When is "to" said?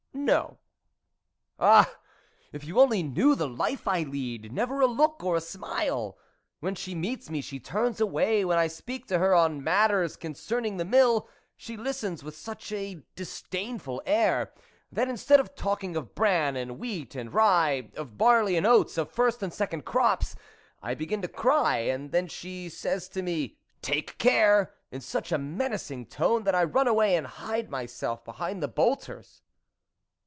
9.07-9.17, 21.23-21.27, 23.09-23.23